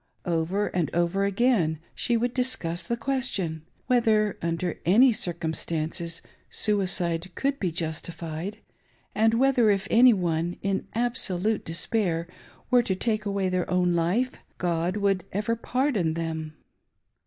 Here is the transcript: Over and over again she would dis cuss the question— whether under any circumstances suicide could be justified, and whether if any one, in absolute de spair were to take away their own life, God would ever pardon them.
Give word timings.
Over 0.25 0.65
and 0.69 0.89
over 0.95 1.25
again 1.25 1.77
she 1.93 2.17
would 2.17 2.33
dis 2.33 2.55
cuss 2.55 2.81
the 2.81 2.97
question— 2.97 3.67
whether 3.85 4.39
under 4.41 4.79
any 4.83 5.13
circumstances 5.13 6.23
suicide 6.49 7.29
could 7.35 7.59
be 7.59 7.71
justified, 7.71 8.57
and 9.13 9.35
whether 9.35 9.69
if 9.69 9.87
any 9.91 10.11
one, 10.13 10.57
in 10.63 10.87
absolute 10.95 11.63
de 11.63 11.73
spair 11.73 12.25
were 12.71 12.81
to 12.81 12.95
take 12.95 13.27
away 13.27 13.47
their 13.47 13.69
own 13.69 13.93
life, 13.93 14.31
God 14.57 14.97
would 14.97 15.23
ever 15.33 15.55
pardon 15.55 16.15
them. 16.15 16.55